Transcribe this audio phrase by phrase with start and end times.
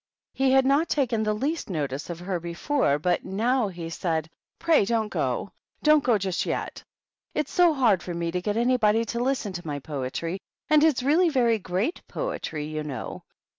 [0.33, 4.83] He had not taken the least notice of her before, but now he said," Pray
[4.83, 5.51] donH go,—
[5.83, 6.83] don't go just yet;
[7.35, 10.39] it's so hard for me to get anybody to listen to my poetry,
[10.71, 13.21] and it's really very great poetry, you know.